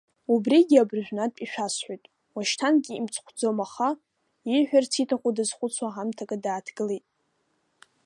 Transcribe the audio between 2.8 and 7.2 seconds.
имцхәхом аха, ииҳәарц ииҭаху дазхәыцуа ҳамҭакы дааҭгылеит.